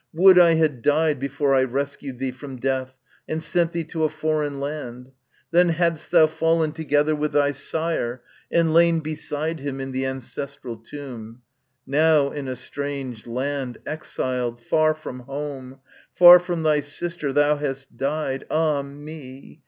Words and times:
Would 0.15 0.39
I 0.39 0.55
had 0.55 0.81
died 0.81 1.19
before 1.19 1.53
I 1.53 1.61
rescued 1.61 2.17
thee 2.17 2.31
From 2.31 2.55
death 2.55 2.97
and 3.29 3.43
sent 3.43 3.71
thee 3.71 3.83
to 3.83 4.03
a 4.03 4.09
foreign 4.09 4.59
land! 4.59 5.11
Then 5.51 5.69
hadst 5.69 6.09
thou 6.09 6.25
fallen 6.25 6.71
together 6.71 7.15
with 7.15 7.33
thy 7.33 7.51
sire 7.51 8.23
And 8.51 8.73
lain 8.73 9.01
beside 9.01 9.59
him 9.59 9.79
in 9.79 9.91
the 9.91 10.07
ancestral 10.07 10.77
tomb: 10.77 11.43
Now 11.85 12.31
in 12.31 12.47
a 12.47 12.55
strange 12.55 13.27
land, 13.27 13.77
exiled, 13.85 14.59
far 14.59 14.95
from 14.95 15.19
home, 15.19 15.77
Far 16.15 16.39
from 16.39 16.63
thy 16.63 16.79
sister 16.79 17.31
thou 17.31 17.57
hast 17.57 17.95
died, 17.95 18.47
ah 18.49 18.81
me! 18.81 19.59